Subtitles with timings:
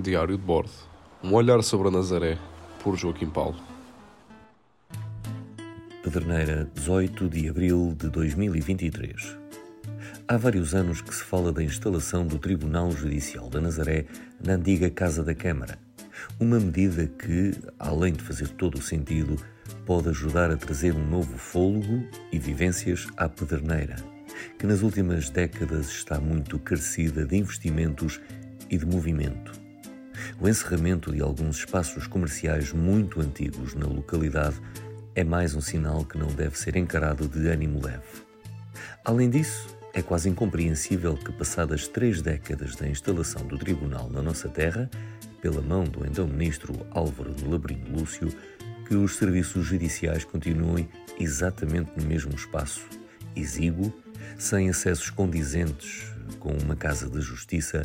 [0.00, 0.70] Diário de bordo.
[1.22, 2.38] Um olhar sobre a Nazaré,
[2.82, 3.58] por Joaquim Paulo.
[6.02, 9.36] Pedreneira, 18 de abril de 2023.
[10.26, 14.06] Há vários anos que se fala da instalação do Tribunal Judicial da Nazaré
[14.42, 15.78] na antiga Casa da Câmara.
[16.40, 19.36] Uma medida que, além de fazer todo o sentido,
[19.84, 22.02] pode ajudar a trazer um novo fôlego
[22.32, 23.96] e vivências à Pedreneira,
[24.58, 28.18] que nas últimas décadas está muito carecida de investimentos
[28.70, 29.61] e de movimento.
[30.42, 34.56] O encerramento de alguns espaços comerciais muito antigos na localidade
[35.14, 38.26] é mais um sinal que não deve ser encarado de ânimo leve.
[39.04, 44.48] Além disso, é quase incompreensível que, passadas três décadas da instalação do tribunal na nossa
[44.48, 44.90] terra,
[45.40, 48.26] pela mão do então ministro Álvaro de Labrinho Lúcio,
[48.88, 50.88] que os serviços judiciais continuem
[51.20, 52.84] exatamente no mesmo espaço,
[53.36, 53.94] exíguo,
[54.36, 57.84] sem acessos condizentes com uma casa de justiça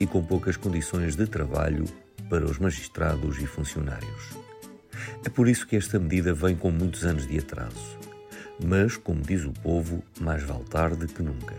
[0.00, 1.84] e com poucas condições de trabalho
[2.28, 4.36] para os magistrados e funcionários.
[5.24, 7.98] É por isso que esta medida vem com muitos anos de atraso.
[8.64, 11.54] Mas, como diz o povo, mais vale tarde que nunca.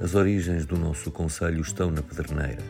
[0.00, 2.62] As origens do nosso Conselho estão na Pedreneira.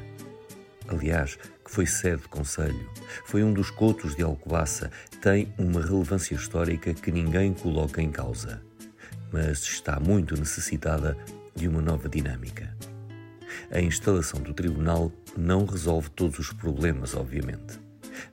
[0.88, 2.90] Aliás, que foi sede de Conselho,
[3.24, 8.62] foi um dos cotos de Alcobaça, tem uma relevância histórica que ninguém coloca em causa,
[9.30, 11.16] mas está muito necessitada
[11.54, 12.74] de uma nova dinâmica.
[13.70, 17.78] A instalação do tribunal não resolve todos os problemas, obviamente,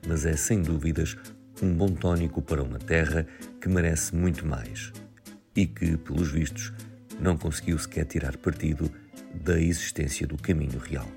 [0.06, 1.16] mas é sem dúvidas
[1.62, 3.26] um bom tónico para uma terra
[3.60, 4.92] que merece muito mais
[5.54, 6.72] e que, pelos vistos,
[7.18, 8.90] não conseguiu sequer tirar partido
[9.34, 11.08] da existência do caminho real.